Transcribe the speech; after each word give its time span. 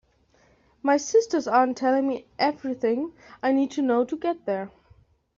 My 0.81 0.97
sisters 0.97 1.47
aren’t 1.47 1.77
telling 1.77 2.07
me 2.07 2.25
everything 2.39 3.13
I 3.43 3.51
need 3.51 3.69
to 3.73 3.83
know 3.83 4.03
to 4.03 4.17
get 4.17 4.47
there. 4.47 4.71